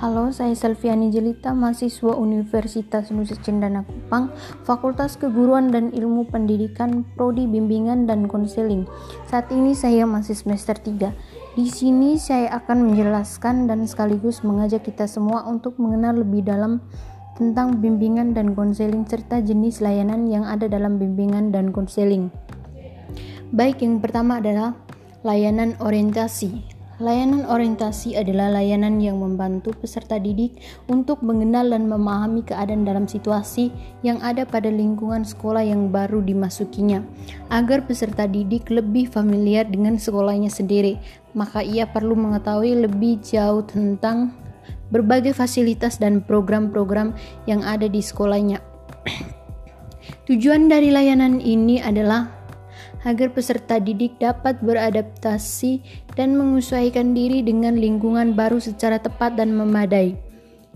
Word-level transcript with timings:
Halo, 0.00 0.32
saya 0.32 0.56
Selviani 0.56 1.12
Jelita, 1.12 1.52
mahasiswa 1.52 2.16
Universitas 2.16 3.12
Nusa 3.12 3.36
Cendana 3.36 3.84
Kupang, 3.84 4.32
Fakultas 4.64 5.20
Keguruan 5.20 5.68
dan 5.68 5.92
Ilmu 5.92 6.24
Pendidikan, 6.32 7.04
Prodi 7.20 7.44
Bimbingan 7.44 8.08
dan 8.08 8.24
Konseling. 8.24 8.88
Saat 9.28 9.52
ini 9.52 9.76
saya 9.76 10.08
masih 10.08 10.32
semester 10.32 10.72
3. 10.72 11.12
Di 11.52 11.68
sini 11.68 12.16
saya 12.16 12.48
akan 12.48 12.88
menjelaskan 12.88 13.68
dan 13.68 13.84
sekaligus 13.84 14.40
mengajak 14.40 14.88
kita 14.88 15.04
semua 15.04 15.44
untuk 15.44 15.76
mengenal 15.76 16.24
lebih 16.24 16.48
dalam 16.48 16.80
tentang 17.36 17.84
bimbingan 17.84 18.32
dan 18.32 18.56
konseling 18.56 19.04
serta 19.04 19.44
jenis 19.44 19.84
layanan 19.84 20.32
yang 20.32 20.48
ada 20.48 20.64
dalam 20.64 20.96
bimbingan 20.96 21.52
dan 21.52 21.76
konseling. 21.76 22.32
Baik, 23.52 23.84
yang 23.84 24.00
pertama 24.00 24.40
adalah 24.40 24.72
layanan 25.28 25.76
orientasi. 25.76 26.79
Layanan 27.00 27.48
orientasi 27.48 28.12
adalah 28.12 28.60
layanan 28.60 29.00
yang 29.00 29.24
membantu 29.24 29.72
peserta 29.72 30.20
didik 30.20 30.60
untuk 30.84 31.24
mengenal 31.24 31.72
dan 31.72 31.88
memahami 31.88 32.44
keadaan 32.44 32.84
dalam 32.84 33.08
situasi 33.08 33.72
yang 34.04 34.20
ada 34.20 34.44
pada 34.44 34.68
lingkungan 34.68 35.24
sekolah 35.24 35.64
yang 35.64 35.88
baru 35.88 36.20
dimasukinya. 36.20 37.00
Agar 37.48 37.88
peserta 37.88 38.28
didik 38.28 38.68
lebih 38.68 39.08
familiar 39.08 39.64
dengan 39.64 39.96
sekolahnya 39.96 40.52
sendiri, 40.52 41.00
maka 41.32 41.64
ia 41.64 41.88
perlu 41.88 42.12
mengetahui 42.12 42.84
lebih 42.84 43.24
jauh 43.24 43.64
tentang 43.64 44.36
berbagai 44.92 45.32
fasilitas 45.32 45.96
dan 45.96 46.20
program-program 46.20 47.16
yang 47.48 47.64
ada 47.64 47.88
di 47.88 48.04
sekolahnya. 48.04 48.60
Tujuan 50.28 50.68
dari 50.68 50.92
layanan 50.92 51.40
ini 51.40 51.80
adalah 51.80 52.39
agar 53.04 53.32
peserta 53.32 53.80
didik 53.80 54.16
dapat 54.20 54.60
beradaptasi 54.60 55.80
dan 56.14 56.36
menyesuaikan 56.36 57.16
diri 57.16 57.40
dengan 57.40 57.76
lingkungan 57.76 58.36
baru 58.36 58.60
secara 58.60 59.00
tepat 59.00 59.36
dan 59.40 59.56
memadai. 59.56 60.16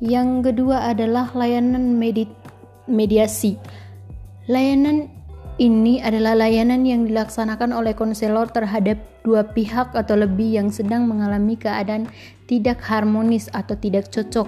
Yang 0.00 0.52
kedua 0.52 0.92
adalah 0.92 1.32
layanan 1.32 1.96
medi 1.96 2.28
mediasi. 2.84 3.56
Layanan 4.46 5.08
ini 5.56 6.04
adalah 6.04 6.36
layanan 6.36 6.84
yang 6.84 7.08
dilaksanakan 7.08 7.72
oleh 7.72 7.96
konselor 7.96 8.52
terhadap 8.52 9.00
dua 9.24 9.42
pihak 9.42 9.96
atau 9.96 10.14
lebih 10.14 10.60
yang 10.60 10.68
sedang 10.68 11.08
mengalami 11.08 11.56
keadaan 11.56 12.06
tidak 12.44 12.78
harmonis 12.84 13.48
atau 13.56 13.72
tidak 13.74 14.12
cocok 14.12 14.46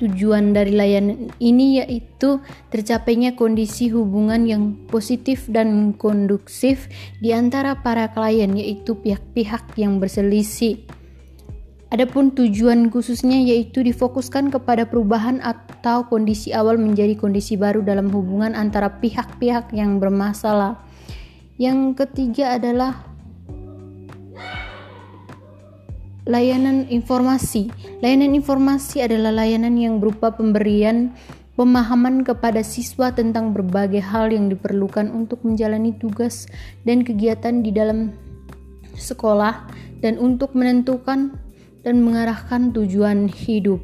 Tujuan 0.00 0.56
dari 0.56 0.72
layanan 0.72 1.28
ini 1.36 1.84
yaitu 1.84 2.40
tercapainya 2.72 3.36
kondisi 3.36 3.92
hubungan 3.92 4.48
yang 4.48 4.72
positif 4.88 5.44
dan 5.52 5.92
kondusif 5.92 6.88
di 7.20 7.36
antara 7.36 7.84
para 7.84 8.08
klien 8.08 8.56
yaitu 8.56 8.96
pihak-pihak 8.96 9.76
yang 9.76 10.00
berselisih. 10.00 10.80
Adapun 11.90 12.32
tujuan 12.32 12.88
khususnya 12.88 13.44
yaitu 13.44 13.82
difokuskan 13.84 14.48
kepada 14.48 14.88
perubahan 14.88 15.42
atau 15.44 16.08
kondisi 16.08 16.54
awal 16.54 16.78
menjadi 16.78 17.18
kondisi 17.18 17.60
baru 17.60 17.84
dalam 17.84 18.08
hubungan 18.08 18.56
antara 18.56 19.02
pihak-pihak 19.04 19.74
yang 19.76 20.00
bermasalah. 20.00 20.80
Yang 21.60 22.00
ketiga 22.00 22.56
adalah 22.56 23.09
Layanan 26.30 26.86
informasi. 26.86 27.74
Layanan 27.98 28.38
informasi 28.38 29.02
adalah 29.02 29.34
layanan 29.34 29.74
yang 29.74 29.98
berupa 29.98 30.30
pemberian 30.30 31.10
pemahaman 31.58 32.22
kepada 32.22 32.62
siswa 32.62 33.10
tentang 33.10 33.50
berbagai 33.50 33.98
hal 33.98 34.30
yang 34.30 34.46
diperlukan 34.46 35.10
untuk 35.10 35.42
menjalani 35.42 35.90
tugas 35.98 36.46
dan 36.86 37.02
kegiatan 37.02 37.66
di 37.66 37.74
dalam 37.74 38.14
sekolah 38.94 39.74
dan 39.98 40.22
untuk 40.22 40.54
menentukan 40.54 41.34
dan 41.82 41.98
mengarahkan 41.98 42.70
tujuan 42.78 43.26
hidup. 43.26 43.82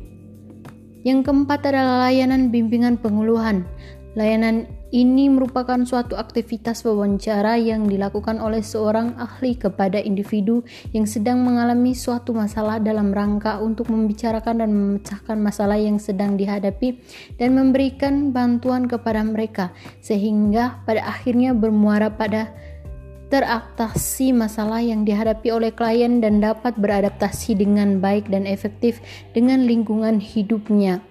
Yang 1.03 1.27
keempat 1.27 1.67
adalah 1.67 2.07
layanan 2.07 2.55
bimbingan 2.55 2.95
pengeluhan. 3.03 3.67
Layanan 4.15 4.71
ini 4.95 5.27
merupakan 5.27 5.83
suatu 5.83 6.15
aktivitas 6.15 6.87
wawancara 6.87 7.59
yang 7.59 7.91
dilakukan 7.91 8.39
oleh 8.39 8.63
seorang 8.63 9.19
ahli 9.19 9.59
kepada 9.59 9.99
individu 9.99 10.63
yang 10.95 11.11
sedang 11.11 11.43
mengalami 11.43 11.91
suatu 11.91 12.31
masalah 12.31 12.79
dalam 12.79 13.11
rangka 13.11 13.59
untuk 13.59 13.91
membicarakan 13.91 14.63
dan 14.63 14.71
memecahkan 14.71 15.39
masalah 15.43 15.75
yang 15.75 15.99
sedang 15.99 16.39
dihadapi 16.39 17.03
dan 17.35 17.59
memberikan 17.59 18.31
bantuan 18.31 18.87
kepada 18.87 19.27
mereka, 19.27 19.75
sehingga 19.99 20.79
pada 20.87 21.03
akhirnya 21.03 21.51
bermuara 21.51 22.07
pada 22.07 22.55
teratasi 23.27 24.31
masalah 24.31 24.79
yang 24.79 25.03
dihadapi 25.03 25.51
oleh 25.51 25.75
klien 25.75 26.23
dan 26.23 26.39
dapat 26.39 26.79
beradaptasi 26.79 27.59
dengan 27.59 27.99
baik 27.99 28.31
dan 28.31 28.47
efektif 28.47 29.03
dengan 29.35 29.67
lingkungan 29.67 30.23
hidupnya. 30.23 31.03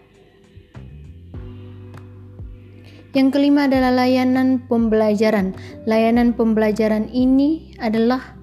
Yang 3.15 3.39
kelima 3.39 3.71
adalah 3.71 3.95
layanan 3.95 4.67
pembelajaran. 4.67 5.55
Layanan 5.87 6.35
pembelajaran 6.35 7.07
ini 7.15 7.71
adalah 7.79 8.35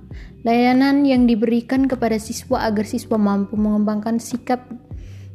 layanan 0.49 1.05
yang 1.05 1.29
diberikan 1.29 1.85
kepada 1.85 2.17
siswa 2.17 2.65
agar 2.65 2.89
siswa 2.89 3.21
mampu 3.21 3.53
mengembangkan 3.61 4.17
sikap 4.17 4.65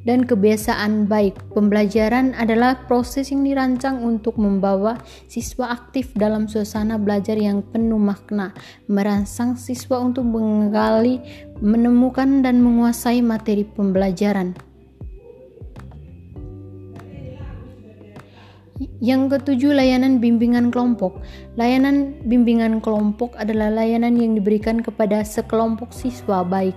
dan 0.10 0.26
kebiasaan 0.26 1.06
baik. 1.06 1.38
Pembelajaran 1.54 2.34
adalah 2.34 2.90
proses 2.90 3.30
yang 3.30 3.46
dirancang 3.46 4.02
untuk 4.02 4.42
membawa 4.42 4.98
siswa 5.30 5.70
aktif 5.70 6.18
dalam 6.18 6.50
suasana 6.50 6.98
belajar 6.98 7.38
yang 7.38 7.62
penuh 7.62 8.02
makna, 8.02 8.58
merangsang 8.90 9.54
siswa 9.54 10.02
untuk 10.02 10.26
mengali, 10.26 11.22
menemukan, 11.62 12.42
dan 12.42 12.66
menguasai 12.66 13.22
materi 13.22 13.70
pembelajaran. 13.70 14.67
Yang 18.98 19.38
ketujuh, 19.38 19.78
layanan 19.78 20.18
bimbingan 20.18 20.74
kelompok. 20.74 21.22
Layanan 21.54 22.18
bimbingan 22.26 22.82
kelompok 22.82 23.38
adalah 23.38 23.70
layanan 23.70 24.18
yang 24.18 24.34
diberikan 24.34 24.82
kepada 24.82 25.22
sekelompok 25.22 25.94
siswa, 25.94 26.42
baik 26.42 26.74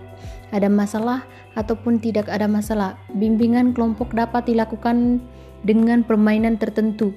ada 0.51 0.67
masalah 0.67 1.25
ataupun 1.55 2.03
tidak 2.03 2.27
ada 2.29 2.45
masalah. 2.51 2.99
Bimbingan 3.17 3.73
kelompok 3.73 4.13
dapat 4.13 4.51
dilakukan 4.51 5.23
dengan 5.65 6.05
permainan 6.05 6.57
tertentu, 6.57 7.13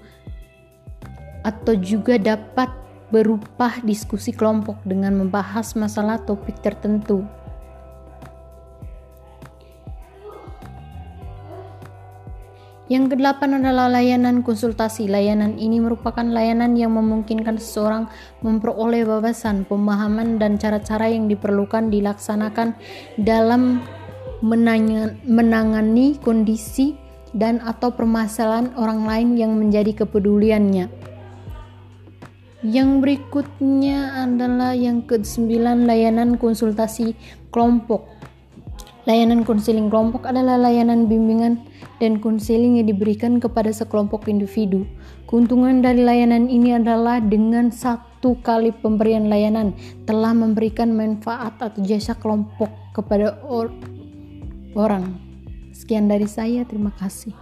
atau 1.44 1.76
juga 1.76 2.20
dapat 2.20 2.72
berupa 3.14 3.78
diskusi 3.86 4.34
kelompok 4.34 4.80
dengan 4.88 5.16
membahas 5.20 5.78
masalah 5.78 6.18
topik 6.26 6.60
tertentu. 6.66 7.24
Yang 12.92 13.16
kedelapan 13.16 13.64
adalah 13.64 13.88
layanan 13.88 14.44
konsultasi. 14.44 15.08
Layanan 15.08 15.56
ini 15.56 15.80
merupakan 15.80 16.28
layanan 16.28 16.76
yang 16.76 16.92
memungkinkan 17.00 17.56
seseorang 17.56 18.12
memperoleh 18.44 19.08
wawasan, 19.08 19.64
pemahaman, 19.64 20.36
dan 20.36 20.60
cara-cara 20.60 21.08
yang 21.08 21.32
diperlukan 21.32 21.88
dilaksanakan 21.88 22.76
dalam 23.16 23.80
menangani 24.44 26.20
kondisi 26.20 27.00
dan 27.32 27.64
atau 27.64 27.96
permasalahan 27.96 28.76
orang 28.76 29.08
lain 29.08 29.30
yang 29.40 29.56
menjadi 29.56 30.04
kepeduliannya. 30.04 30.92
Yang 32.64 32.90
berikutnya 33.00 34.28
adalah 34.28 34.76
yang 34.76 35.08
ke-9 35.08 35.88
layanan 35.88 36.36
konsultasi 36.36 37.16
kelompok. 37.52 38.12
Layanan 39.04 39.44
konseling 39.44 39.92
kelompok 39.92 40.24
adalah 40.32 40.56
layanan 40.56 41.12
bimbingan 41.12 41.60
dan 42.00 42.24
konseling 42.24 42.80
yang 42.80 42.88
diberikan 42.88 43.36
kepada 43.44 43.68
sekelompok 43.68 44.32
individu. 44.32 44.88
Keuntungan 45.28 45.84
dari 45.84 46.08
layanan 46.08 46.48
ini 46.48 46.80
adalah 46.80 47.20
dengan 47.20 47.68
satu 47.68 48.40
kali 48.40 48.72
pemberian 48.72 49.28
layanan 49.28 49.76
telah 50.08 50.32
memberikan 50.32 50.96
manfaat 50.96 51.60
atau 51.60 51.84
jasa 51.84 52.16
kelompok 52.16 52.72
kepada 52.96 53.36
or 53.44 53.76
orang. 54.72 55.20
Sekian 55.76 56.08
dari 56.08 56.30
saya, 56.30 56.64
terima 56.64 56.96
kasih. 56.96 57.36